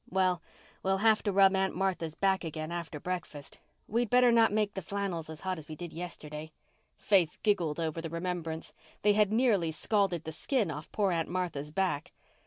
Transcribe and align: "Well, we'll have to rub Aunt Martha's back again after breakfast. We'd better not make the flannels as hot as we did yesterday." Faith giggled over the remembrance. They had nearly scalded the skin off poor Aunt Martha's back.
"Well, 0.09 0.41
we'll 0.81 0.97
have 1.05 1.21
to 1.21 1.31
rub 1.31 1.55
Aunt 1.55 1.75
Martha's 1.75 2.15
back 2.15 2.43
again 2.43 2.71
after 2.71 2.99
breakfast. 2.99 3.59
We'd 3.87 4.09
better 4.09 4.31
not 4.31 4.51
make 4.51 4.73
the 4.73 4.81
flannels 4.81 5.29
as 5.29 5.41
hot 5.41 5.59
as 5.59 5.67
we 5.67 5.75
did 5.75 5.93
yesterday." 5.93 6.53
Faith 6.97 7.37
giggled 7.43 7.79
over 7.79 8.01
the 8.01 8.09
remembrance. 8.09 8.73
They 9.03 9.13
had 9.13 9.31
nearly 9.31 9.69
scalded 9.69 10.23
the 10.23 10.31
skin 10.31 10.71
off 10.71 10.91
poor 10.91 11.11
Aunt 11.11 11.29
Martha's 11.29 11.69
back. 11.69 12.13